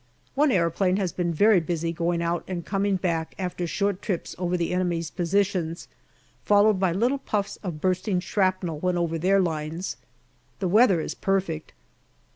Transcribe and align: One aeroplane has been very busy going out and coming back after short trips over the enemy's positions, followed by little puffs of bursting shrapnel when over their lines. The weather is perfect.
One 0.33 0.51
aeroplane 0.51 0.97
has 0.97 1.11
been 1.13 1.31
very 1.31 1.59
busy 1.59 1.91
going 1.93 2.23
out 2.23 2.43
and 2.47 2.65
coming 2.65 2.95
back 2.95 3.35
after 3.37 3.67
short 3.67 4.01
trips 4.01 4.33
over 4.39 4.57
the 4.57 4.73
enemy's 4.73 5.11
positions, 5.11 5.87
followed 6.43 6.79
by 6.79 6.91
little 6.91 7.19
puffs 7.19 7.57
of 7.57 7.81
bursting 7.81 8.19
shrapnel 8.19 8.79
when 8.79 8.97
over 8.97 9.19
their 9.19 9.39
lines. 9.39 9.97
The 10.57 10.67
weather 10.67 11.01
is 11.01 11.13
perfect. 11.13 11.73